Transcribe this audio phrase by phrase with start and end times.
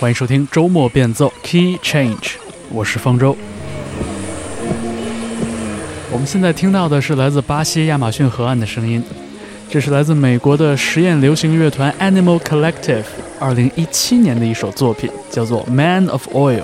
[0.00, 2.34] 欢迎收听周末变奏 Key Change，
[2.70, 3.36] 我是方舟。
[6.12, 9.02] 我们现在听到的是来自巴西亚马逊河岸的声音，
[9.68, 13.02] 这是来自美国的实验流行乐团 Animal Collective
[13.40, 16.62] 二零一七年的一首作品，叫做《Man of Oil》。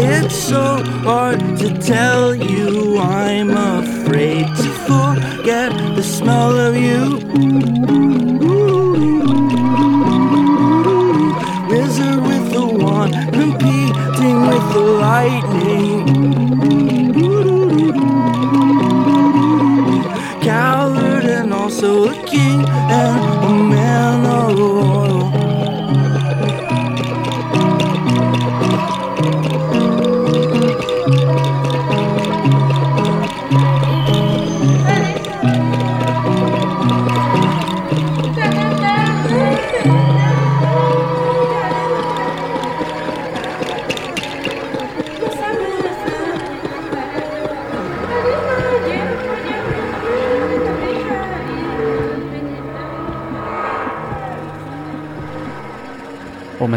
[0.00, 2.98] It's so hard to tell you.
[2.98, 8.27] I'm afraid to forget the smell of you.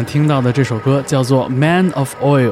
[0.04, 2.50] 听到的这首歌叫做《Man of Oil》。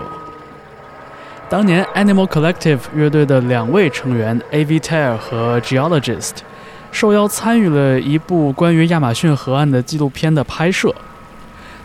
[1.49, 4.65] 当年 Animal Collective 乐队的两位成员 A.
[4.65, 4.79] V.
[4.79, 6.33] Tare 和 Geologist
[6.93, 10.95] 受邀参与了一部关于亚马逊河岸的纪录片的拍摄。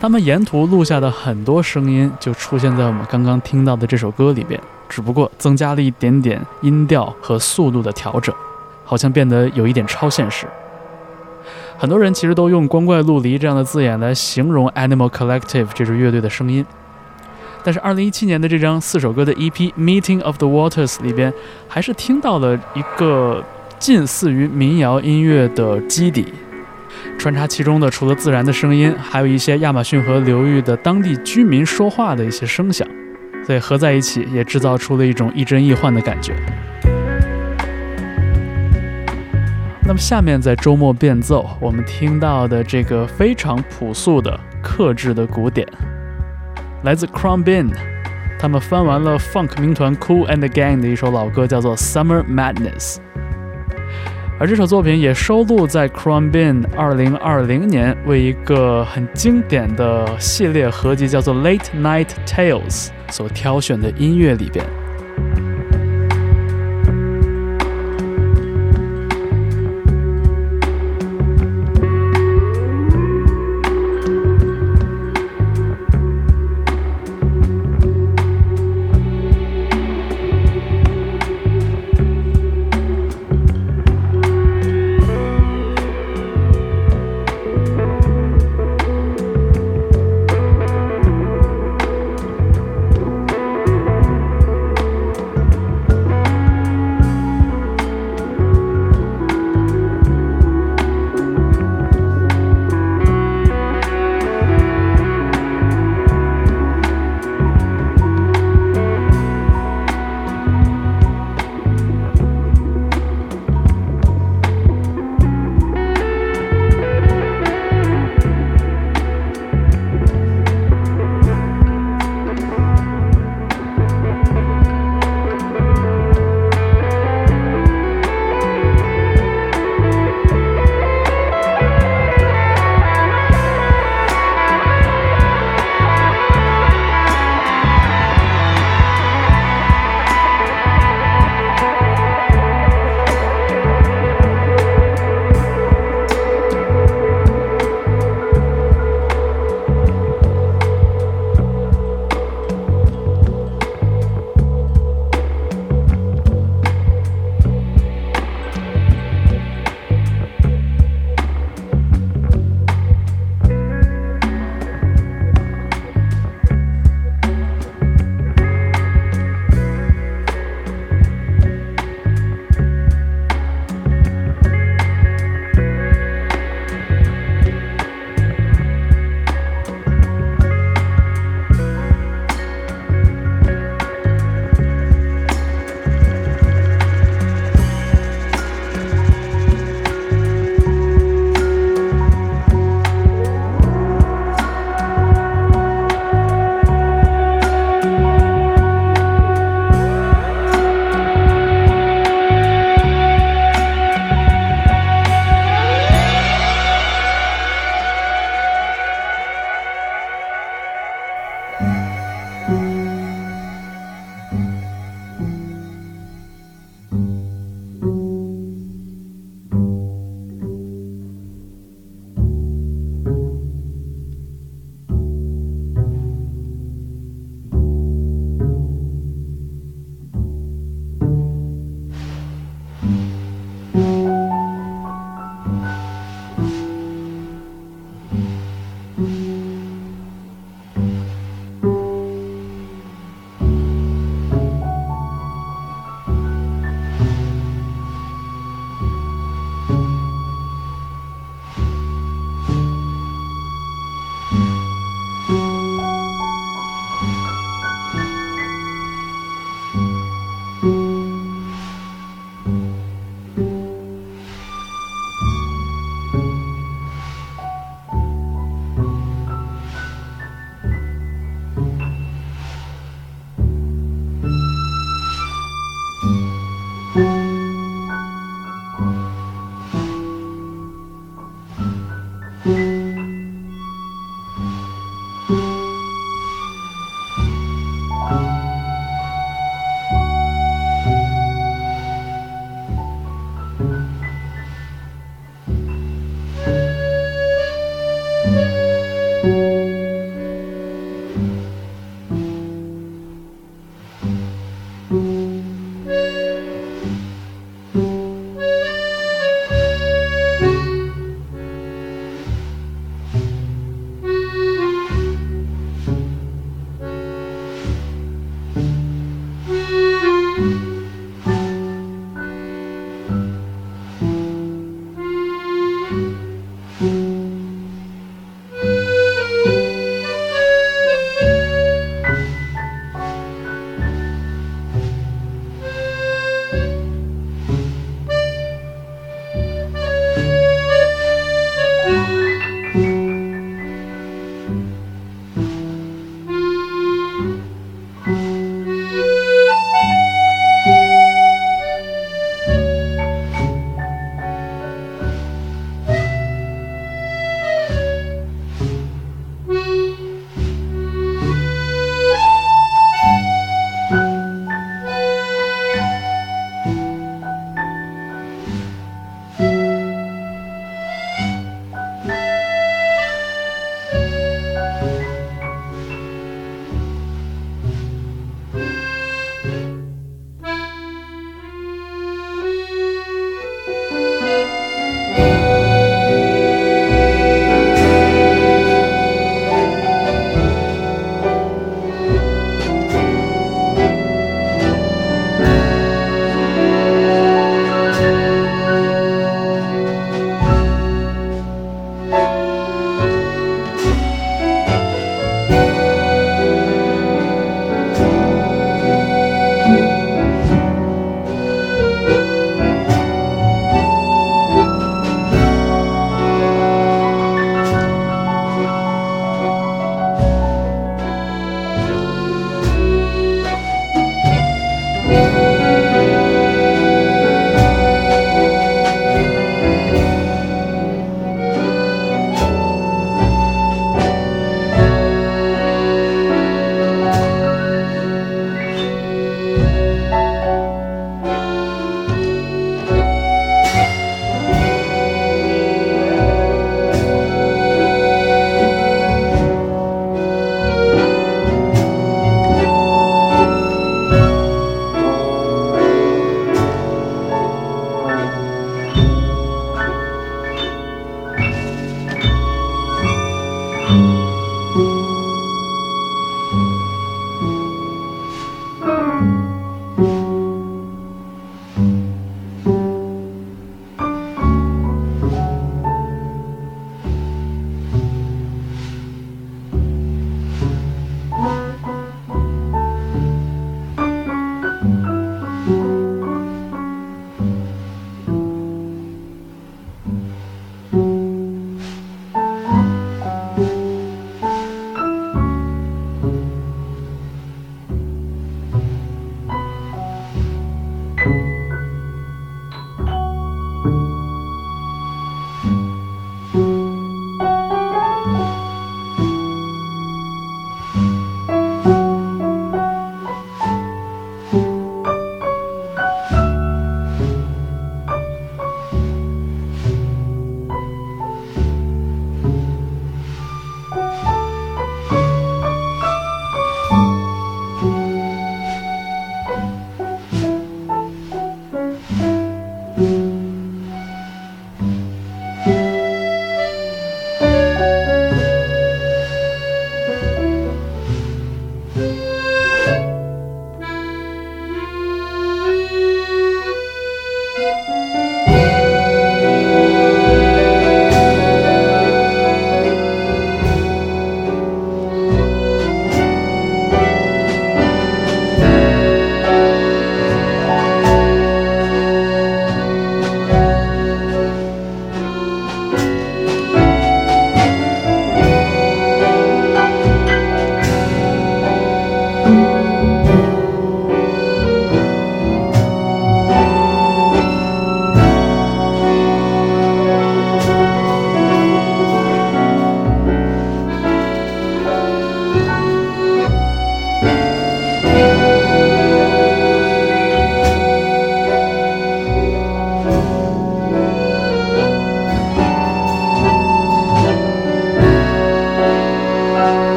[0.00, 8.34] 他们沿途录下的很多声音就出现在我们刚刚听到的这首歌里边，只不过增加了一点点音调和速度的调整，
[8.84, 10.46] 好像变得有一点超现实。
[11.78, 16.64] 很多人其实都用“光怪陆离”这样的字眼来形容 Animal Collective 这支乐队的声音，
[17.64, 21.32] 但是2017年的这张四首歌的 EP《Meeting of the Waters》里边，
[21.66, 23.42] 还是听到了一个
[23.80, 26.32] 近似于民谣音乐的基底。
[27.18, 32.86] 穿插其中的，除了自然的声音，还有一些亚马逊河流域的当地居民说话的一些声响，
[33.44, 36.32] 所以合在一起，也制造出了一种亦真亦幻的感觉。
[39.84, 45.66] 那么，下面在周末变奏，我们听到的这个非常朴素的、克制的鼓点，
[46.84, 47.68] 来自 Crombin，
[48.38, 52.98] 他们翻完了 Funk 民团 Cool and Gang 的一首老歌，叫做 Summer Madness。
[54.38, 64.64] 而这首作品也收录在 Crombin 二零二零年为一个很经典的系列合集叫做 Late Night Tales 所挑选的音乐里边。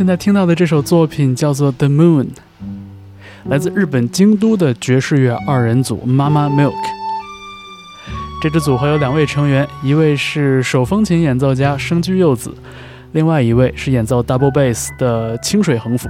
[0.00, 2.24] 现在听到的这首作品叫做《The Moon》，
[3.50, 6.72] 来自日本京都的爵士乐二人组 Mama Milk。
[8.40, 12.50] 这支组合有两位成员，一位是手风琴演奏家生居佑子，
[13.12, 16.08] 另外一位是演奏 double bass 的清水恒辅。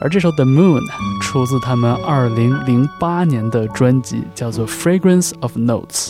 [0.00, 0.80] 而这首《The Moon》
[1.22, 6.08] 出自他们2008年的专辑，叫做《Fragrance of Notes》。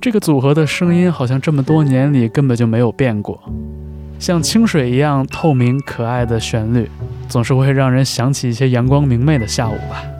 [0.00, 3.38] 这个组合的声音好像这么多年里根本就没有变过。
[4.18, 6.90] 像清水一样透明可爱的旋律，
[7.28, 10.15] 总是会让人想起一些阳光明媚的下午吧。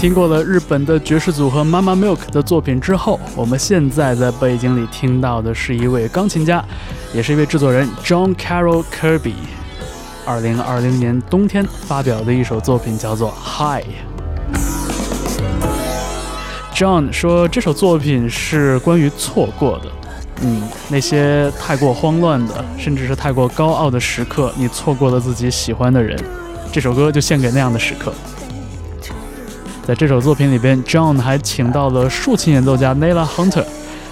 [0.00, 6.64] 听过了日本的爵士组合 Mama Milk 的作品之后，我们现在在背景里听到的是一位钢琴家，
[7.12, 9.34] 也是一位制作人 John Carroll Kirby。
[10.24, 13.84] 二零二零年冬天发表的一首作品叫做 Hi。
[16.74, 19.92] John 说这首作品是关于错过的，
[20.40, 26.18] 嗯，那些太过慌乱的，甚至是太过高傲的时刻，你错过了自己喜欢的人，
[26.72, 28.10] 这首歌就献给那样的时刻。
[29.86, 33.64] 在这首作品里边，John 还请到了竖琴演奏家 Nella Hunter，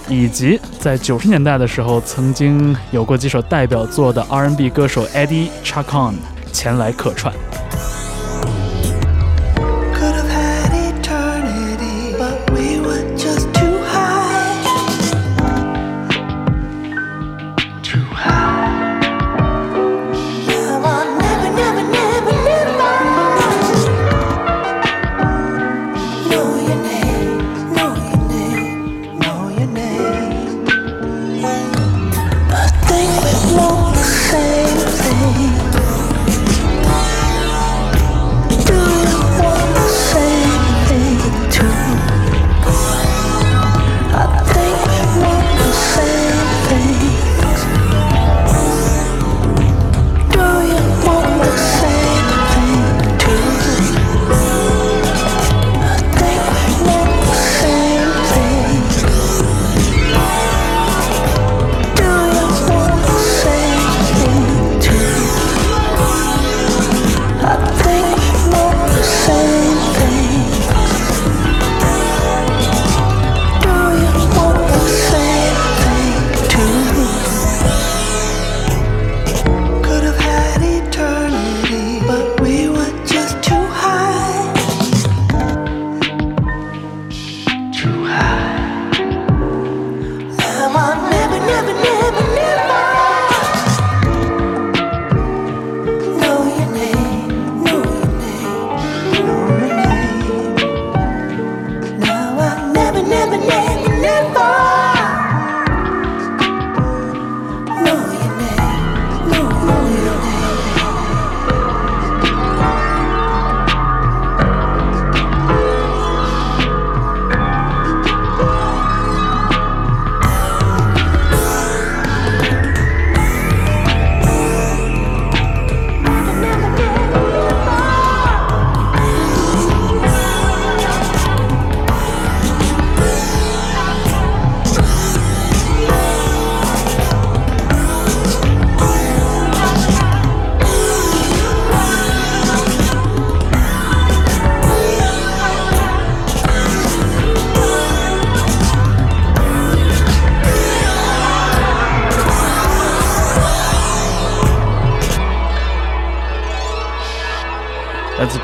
[0.08, 6.14] 以及在九十年代的时候曾经有过几首代表作的 R&B 歌手 Eddie Chacon
[6.52, 7.32] 前来客串。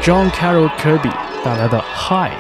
[0.05, 1.11] John Carroll Kirby
[1.43, 2.35] 带来的 High。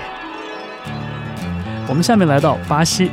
[1.88, 3.11] 我们下面来到巴西，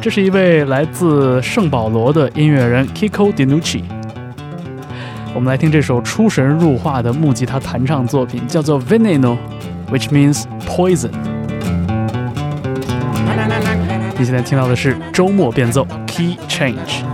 [0.00, 3.84] 这是一位来自圣保罗的音乐人 Kiko Dinucci。
[5.34, 11.10] 我们来听这首出神入化的木吉他弹唱作品，叫做 Veneno，which means poison。
[14.16, 17.04] 你现在听到的是周末变奏 Key Change。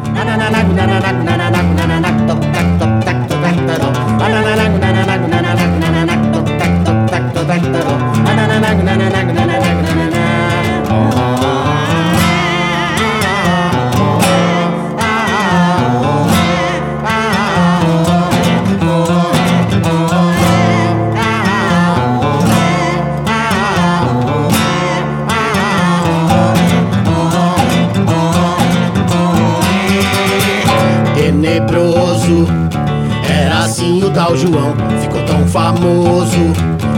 [35.52, 36.52] Famoso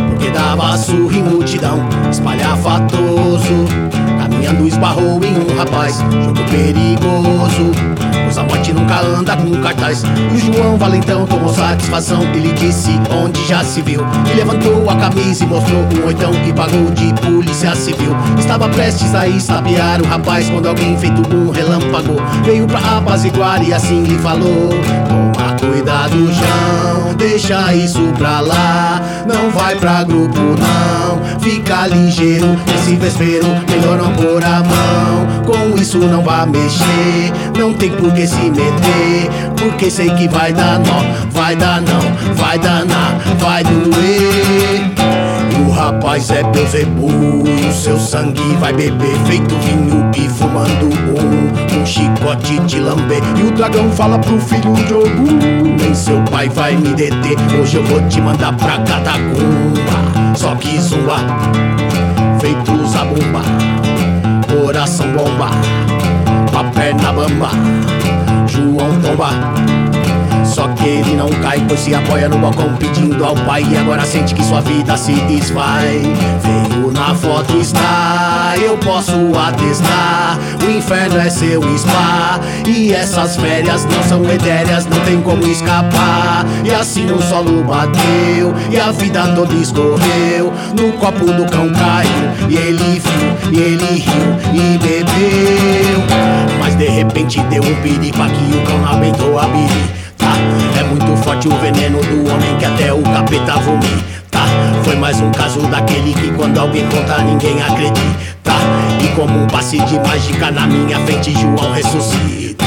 [0.09, 3.67] porque dava surro em multidão, espalhafatoso.
[4.17, 7.73] Caminhando esbarrou em um rapaz, jogo perigoso.
[8.23, 10.05] Pois a morte nunca anda com cartaz.
[10.05, 12.23] E o João Valentão tomou satisfação.
[12.33, 14.01] Ele disse onde já se viu.
[14.31, 18.15] E levantou a camisa e mostrou um oitão que pagou de polícia civil.
[18.39, 23.75] Estava prestes a estapear o rapaz quando alguém feito um relâmpago veio pra apaziguar e
[23.75, 24.71] assim lhe falou:
[25.85, 29.03] cuidado, João, deixa isso pra lá.
[29.27, 31.39] Não vai pra grupo, não.
[31.41, 35.45] Fica ligeiro, esse vespeiro, melhor não pôr a mão.
[35.45, 39.31] Com isso não vai mexer, não tem por que se meter.
[39.59, 45.04] Porque sei que vai dar nó, vai dar não, vai danar, vai doer.
[45.75, 52.79] Rapaz é Beuzebu seu sangue vai beber Feito vinho e fumando um Um chicote de
[52.79, 53.23] lamber.
[53.37, 55.33] E o dragão fala pro filho Jogo
[55.79, 60.35] Nem seu pai vai me deter Hoje eu vou te mandar pra catacumba.
[60.37, 61.17] Só que zumba
[62.41, 63.43] Feito zabumba
[64.49, 65.51] Coração bomba
[66.57, 67.51] a perna bamba.
[68.47, 69.31] João tomba
[71.25, 73.65] não cai, pois se apoia no balcão pedindo ao pai.
[73.71, 76.03] E agora sente que sua vida se desfaz.
[76.43, 80.39] Veio na foto está, eu posso atestar.
[80.65, 82.41] O inferno é seu spa.
[82.67, 86.45] E essas férias não são etéreas, não tem como escapar.
[86.63, 90.53] E assim no solo bateu, e a vida toda escorreu.
[90.79, 96.05] No copo do cão caiu, e ele viu, e ele riu, e bebeu.
[96.61, 100.04] Mas de repente deu um piripa que o cão abençoou a biri.
[101.25, 104.39] Forte o veneno do homem que até o capeta vomita.
[104.85, 108.53] Foi mais um caso daquele que quando alguém conta ninguém acredita.
[109.03, 112.67] E como um passe de mágica na minha frente João ressuscita.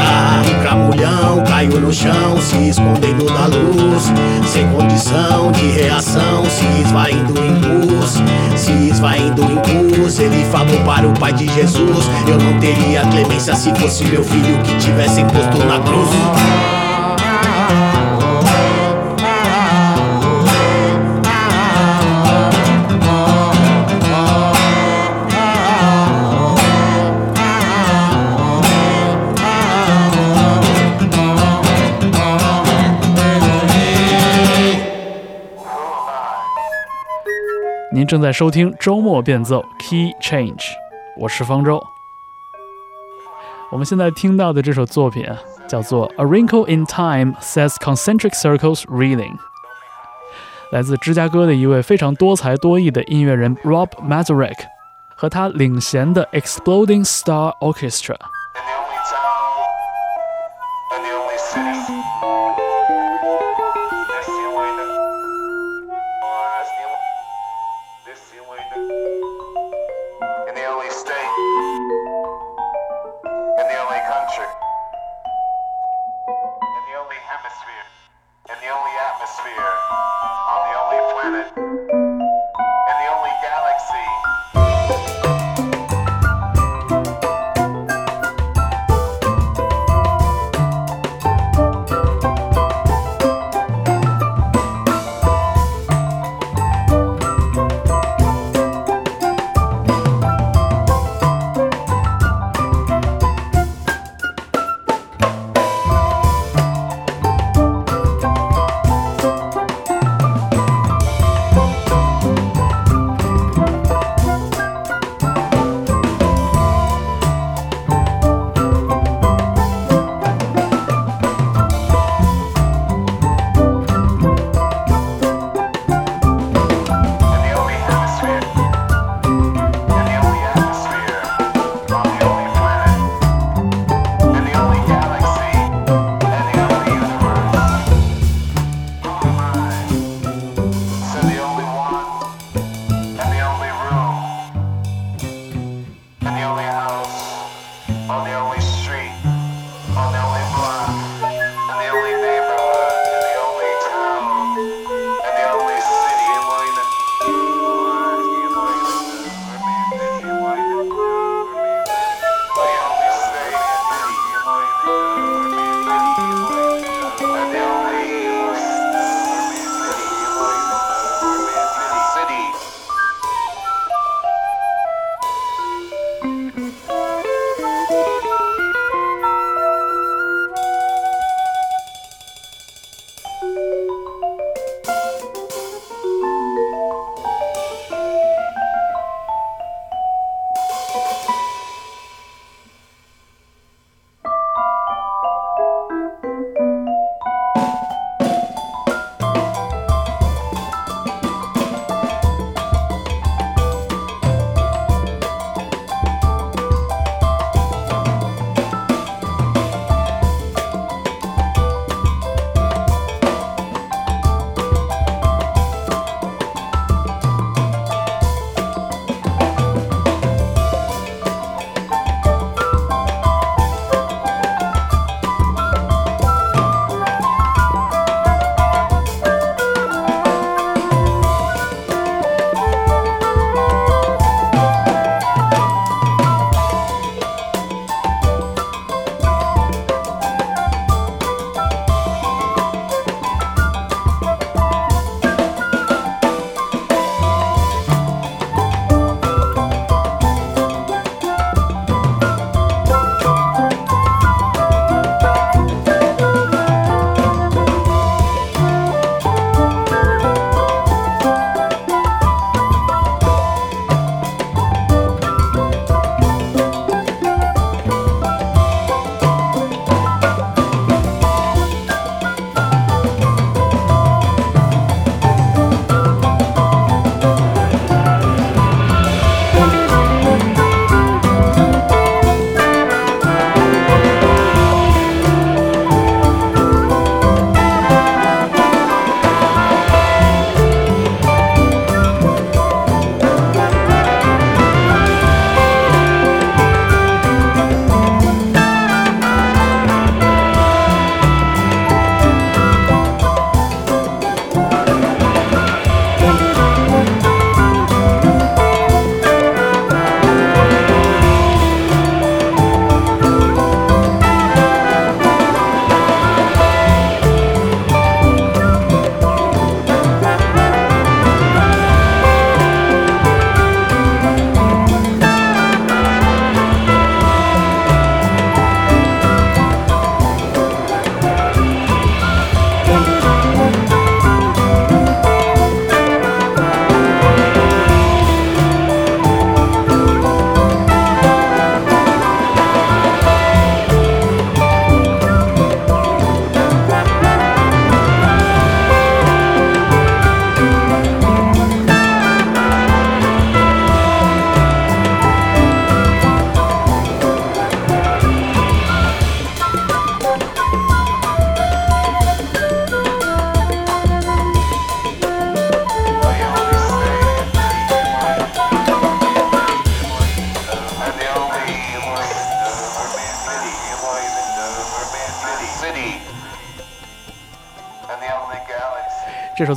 [0.50, 4.12] O cramulhão caiu no chão, se escondendo da luz.
[4.48, 8.16] Sem condição de reação, se esvaindo em pus.
[8.56, 12.10] Se esvaindo em pus, ele falou para o pai de Jesus.
[12.28, 16.77] Eu não teria clemência se fosse meu filho que tivesse posto na cruz.
[37.98, 40.64] 您正在收听周末变奏 Key Change，
[41.18, 41.84] 我是方舟。
[43.72, 45.26] 我们现在听到的这首作品，
[45.68, 49.34] 叫做《A Wrinkle in Time Says Concentric Circles Reeling》，
[50.72, 54.60] 来自芝加哥的一位非常多才多艺的音乐人 Rob Mazurek
[55.16, 58.16] 和他领衔的 Exploding Star Orchestra。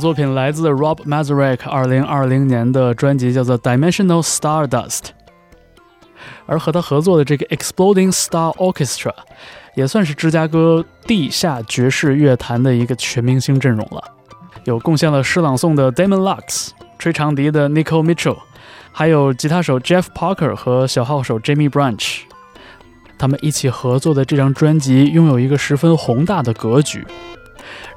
[0.01, 4.99] 作品来自 Rob Mazurek 二零二零年的专辑，叫做《Dimensional Stardust》。
[6.47, 9.13] 而和他合作的这个 Exploding Star Orchestra，
[9.75, 14.03] 也算是芝加哥地下爵士乐坛的一个全明星阵容了。
[14.63, 18.39] 有贡献了诗朗诵的 Damon Lux、吹长笛的 Nico Mitchell，
[18.91, 22.21] 还有吉他手 Jeff Parker 和小号手 Jamie Branch。
[23.19, 27.05] 他们一起合作的这张专辑拥有一个十分宏大的格局，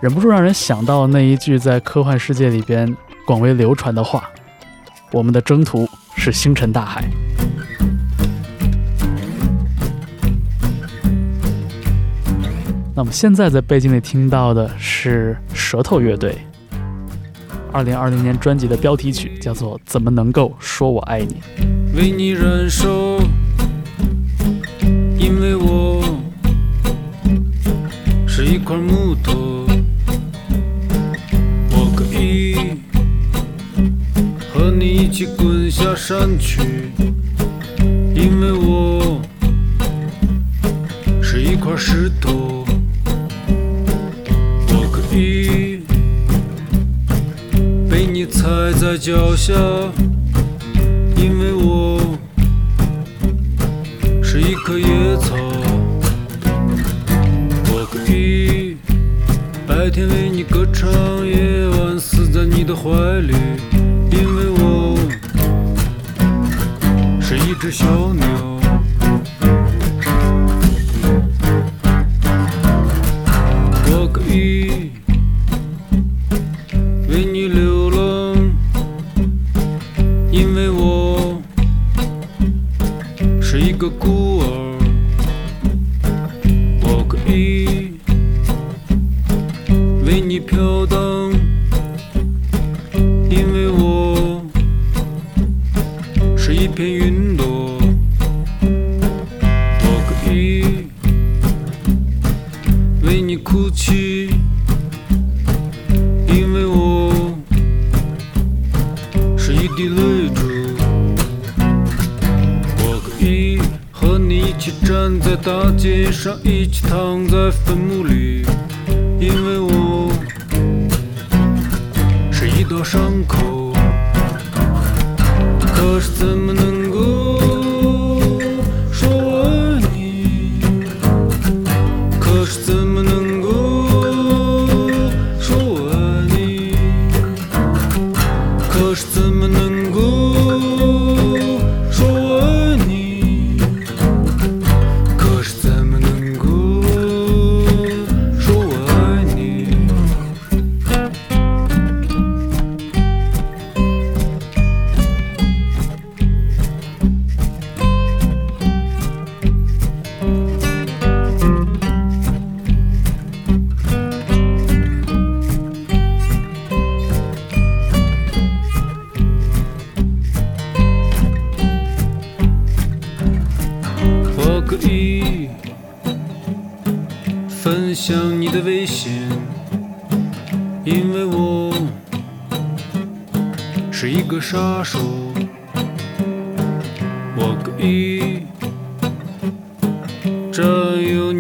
[0.04, 2.94] 忍不住让人想到那一句在科幻世界里边
[3.26, 4.28] 广为流传的话
[5.10, 7.02] ：“我们的征途是星辰大海。”
[12.94, 16.36] 那么现在在背景里听到的是舌头乐队
[17.72, 21.40] 二零二零年专辑的标题曲，叫做《怎么能够说我爱你》。
[21.96, 22.90] 为你燃烧，
[25.16, 26.04] 因为我
[28.28, 29.53] 是一块木头，
[35.14, 36.60] 一起滚下山去，
[38.16, 39.22] 因为我
[41.22, 42.66] 是一块石头，
[44.70, 45.82] 我可以
[47.88, 49.54] 被你踩在脚下。
[51.16, 52.00] 因为我
[54.20, 55.36] 是一棵野草，
[57.68, 58.78] 我可以
[59.64, 60.90] 白天为你歌唱，
[61.24, 63.32] 夜晚死在你的怀里。
[67.64, 68.53] 只小鸟，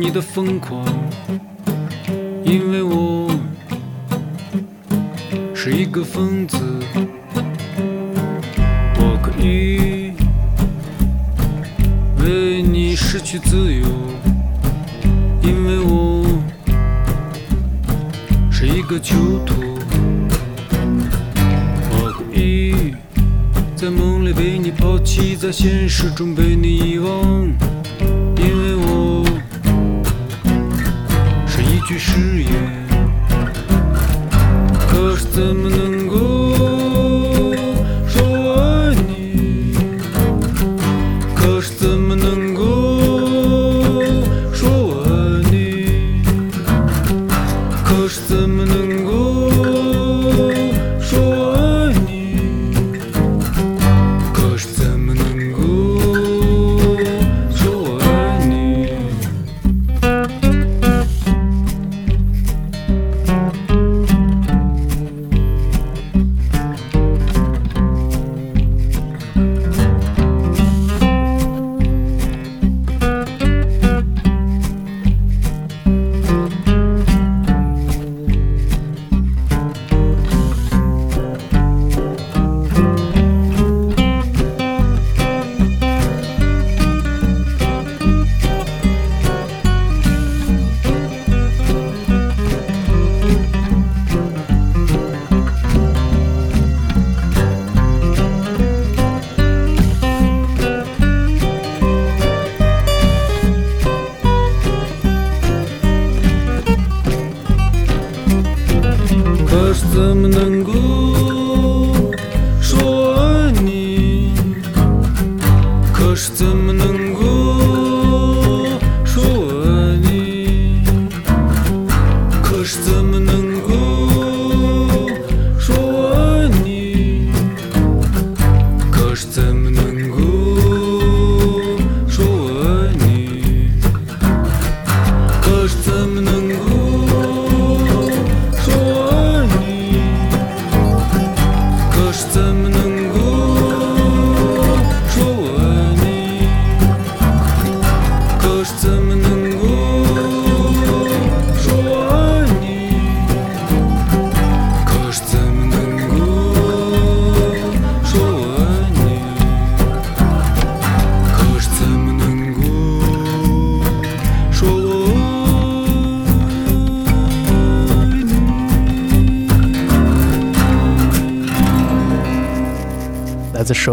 [0.04, 0.84] 你的疯狂，
[2.44, 3.34] 因为我
[5.54, 6.58] 是一个疯子。
[8.98, 10.12] 我可以。
[12.22, 13.86] 为你失去自由，
[15.42, 16.26] 因为我
[18.52, 19.54] 是一个囚徒。
[21.92, 22.94] 我可以
[23.74, 27.48] 在梦里被你抛弃，在现实中被你遗忘，
[31.98, 32.54] 是一句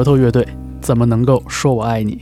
[0.01, 0.43] 舌头乐队，
[0.81, 2.21] 怎么能够说我爱你？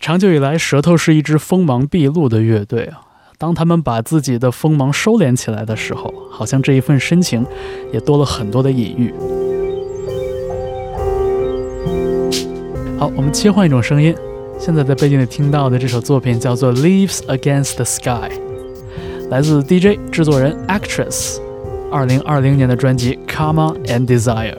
[0.00, 3.02] 长久以来，舌头是一支锋芒毕露的乐队啊。
[3.36, 7.44] 当他们把自己的锋芒收敛起来的时候，好像这一份深情
[7.92, 9.12] 也多了很多的隐喻。
[12.98, 14.16] 好，我们切换一种声音，
[14.58, 18.30] 现在在背景里听到的这首作品叫做《Leaves Against the Sky》，
[19.28, 21.36] 来自 DJ 制作人 Actress，
[21.92, 24.54] 二零二零年的专辑《Karma and Desire》。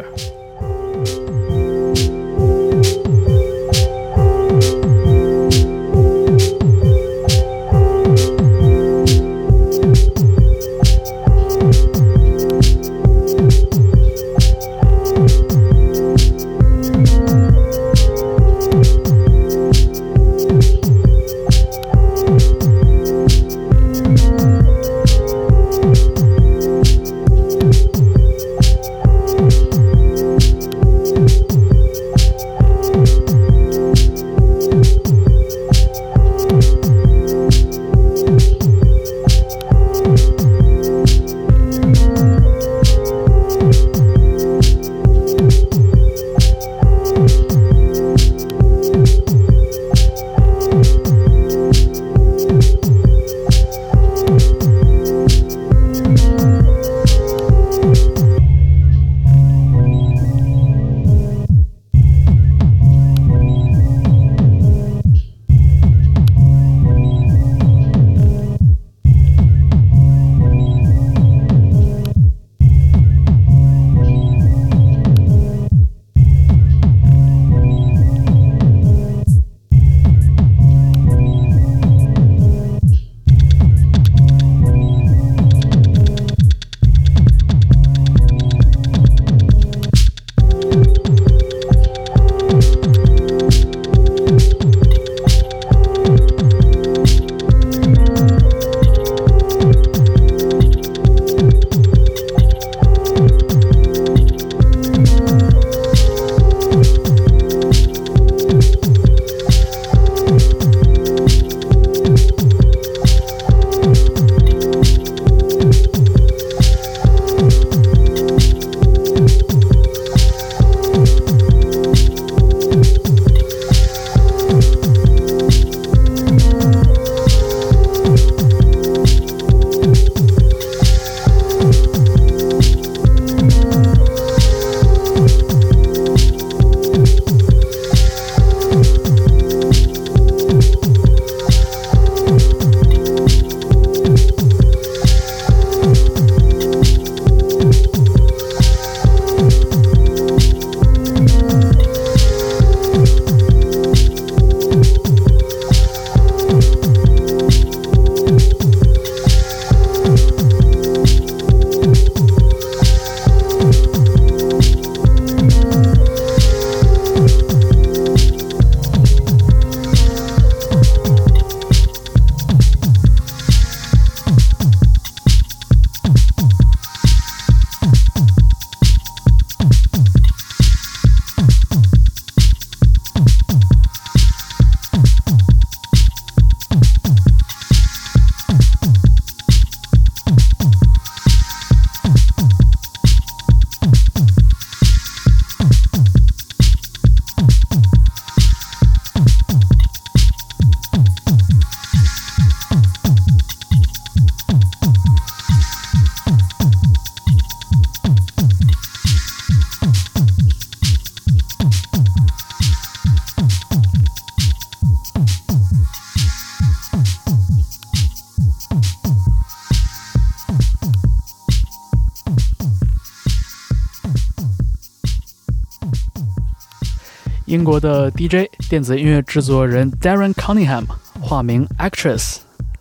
[227.51, 230.85] 英国的 DJ 电子音乐制作人 Darren Cunningham，
[231.19, 232.37] 化名 Actress，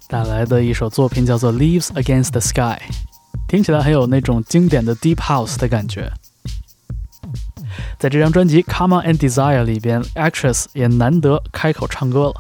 [0.06, 2.60] 带来的一首作品叫做《Leaves Against the Sky》，
[3.48, 6.12] 听起来很有那种经典的 Deep House 的感觉。
[7.98, 12.34] 在这张专辑《Come On and Desire》里边，Actress 也难得开口唱歌了，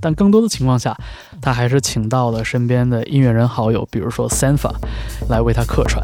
[0.00, 0.96] 但更多的情况下，
[1.42, 4.72] 他还是请到了身边的音乐人好友，比如说 Sanfa，
[5.28, 6.02] 来为他客串。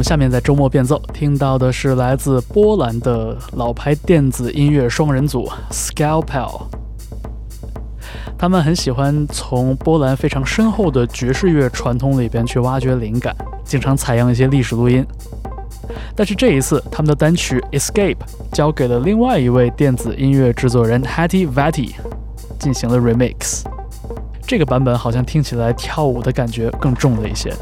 [0.00, 6.62] 们下面在周末变奏听到的是来自波兰的老牌电子音乐双人组 Scalpel。
[8.38, 15.04] 他们很喜欢从波兰非常深厚的爵士乐传统里边去挖掘灵感，经常采样一些历史录音。
[16.16, 18.16] 但是这一次，他们的单曲《Escape》
[18.54, 21.90] 交给了另外一位电子音乐制作人 Hatty Vati
[22.58, 23.64] 进行了 remix。
[24.46, 27.54] 这个版本好像听起来跳舞的感觉更重了一些。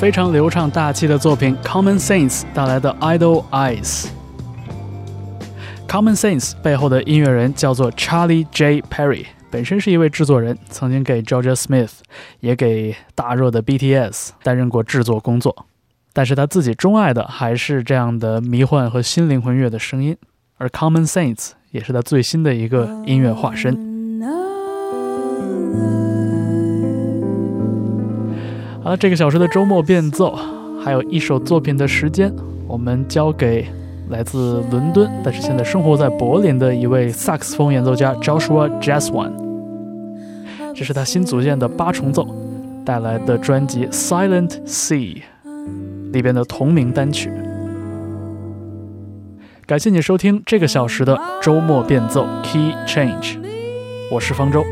[0.00, 4.06] 非常流畅大气的作品《Common Sense》带来的《Idle Eyes》。
[5.86, 8.80] Common Sense 背后的音乐人叫做 Charlie J.
[8.80, 11.90] Perry，本身是一位制作人，曾经给 Georgia Smith
[12.40, 15.66] 也给大热的 BTS 担任过制作工作。
[16.14, 20.16] 但是他自己钟爱的还是这样的迷幻和新灵魂乐的声音，
[20.56, 23.90] 而 Common Sense 也是他最新的一个音乐化身。
[28.90, 30.36] 好了，这个小时的周末变奏，
[30.82, 32.34] 还有一首作品的时间，
[32.66, 33.64] 我们交给
[34.08, 39.30] 来自伦敦，但是现在生活在柏林的一位萨克斯风演奏家 Joshua Jaswan。
[40.74, 42.26] 这是他新组建的八重奏
[42.84, 45.22] 带来的专辑《Silent Sea》
[46.12, 47.30] 里边的同名单曲。
[49.66, 53.38] 感谢你收听这个小时的周末变奏 Key Change，
[54.10, 54.64] 我是方舟。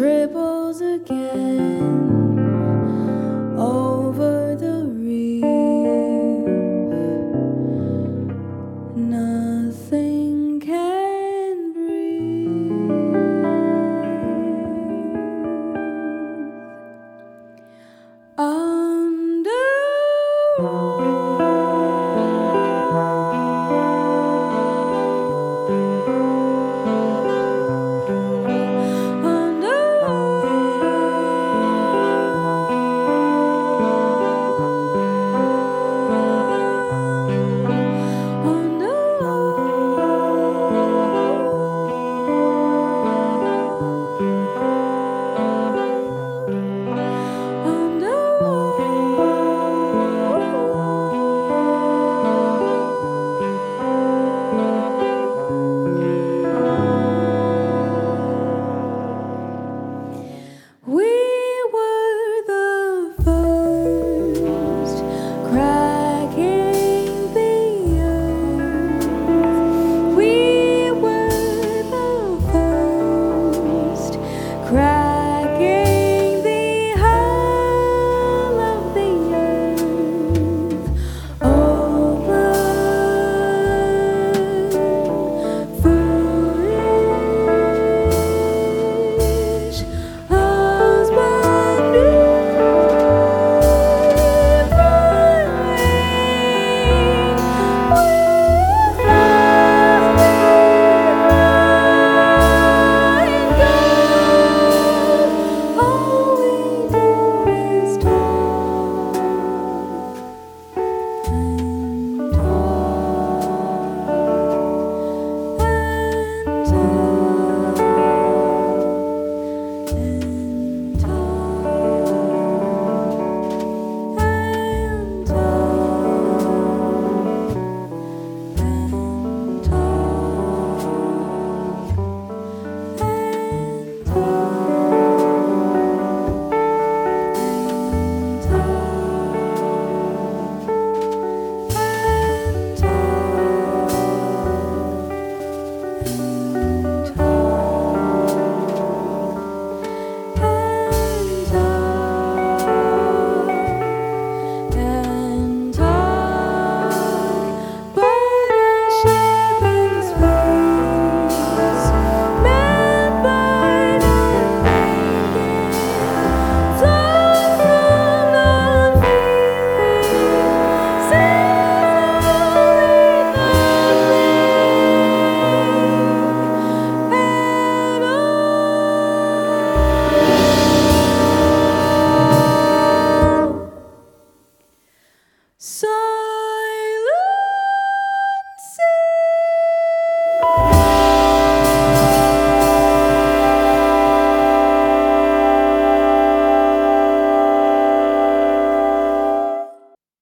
[0.00, 1.79] Triples again.